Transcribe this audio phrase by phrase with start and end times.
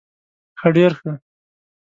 [0.59, 1.11] ښه ډير ښه